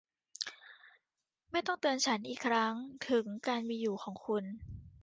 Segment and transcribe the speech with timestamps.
[1.51, 2.73] ไม่ต้องเตือนฉันอีกครั้ง
[3.09, 4.43] ถึงการมีอยู่ของคุณ